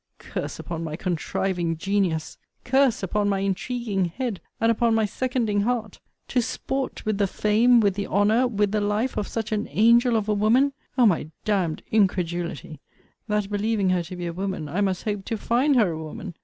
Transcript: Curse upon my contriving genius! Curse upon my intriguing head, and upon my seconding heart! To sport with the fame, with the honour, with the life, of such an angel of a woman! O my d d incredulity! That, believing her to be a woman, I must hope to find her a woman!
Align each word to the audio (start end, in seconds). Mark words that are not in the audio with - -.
Curse 0.17 0.57
upon 0.57 0.83
my 0.83 0.95
contriving 0.95 1.77
genius! 1.77 2.39
Curse 2.63 3.03
upon 3.03 3.29
my 3.29 3.41
intriguing 3.41 4.05
head, 4.05 4.41
and 4.59 4.71
upon 4.71 4.95
my 4.95 5.05
seconding 5.05 5.61
heart! 5.61 5.99
To 6.29 6.41
sport 6.41 7.05
with 7.05 7.19
the 7.19 7.27
fame, 7.27 7.79
with 7.81 7.93
the 7.93 8.07
honour, 8.07 8.47
with 8.47 8.71
the 8.71 8.81
life, 8.81 9.15
of 9.15 9.27
such 9.27 9.51
an 9.51 9.67
angel 9.69 10.15
of 10.15 10.27
a 10.27 10.33
woman! 10.33 10.73
O 10.97 11.05
my 11.05 11.25
d 11.45 11.45
d 11.45 11.75
incredulity! 11.91 12.79
That, 13.27 13.51
believing 13.51 13.89
her 13.91 14.01
to 14.01 14.15
be 14.15 14.25
a 14.25 14.33
woman, 14.33 14.67
I 14.67 14.81
must 14.81 15.03
hope 15.03 15.23
to 15.25 15.37
find 15.37 15.75
her 15.75 15.91
a 15.91 16.03
woman! 16.03 16.33